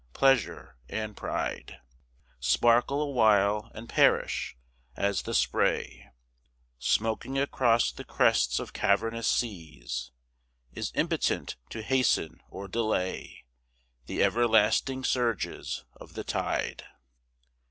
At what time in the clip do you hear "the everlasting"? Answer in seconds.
14.07-15.03